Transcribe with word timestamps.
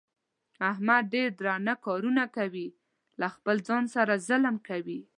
احمد 0.71 1.03
ډېر 1.13 1.29
درانه 1.39 1.73
کارونه 1.85 2.23
کوي. 2.37 2.67
له 3.19 3.27
خپل 3.35 3.55
ځان 3.67 3.83
سره 3.95 4.13
ظلم 4.27 4.55
کوي. 4.69 4.99